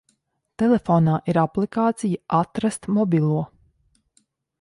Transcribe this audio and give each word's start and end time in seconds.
Telefonā 0.61 1.17
ir 1.33 1.37
aplikācija 1.41 2.21
"Atrast 2.39 2.89
mobilo". 2.95 3.43